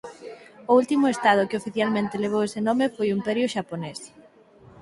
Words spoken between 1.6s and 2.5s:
oficialmente levou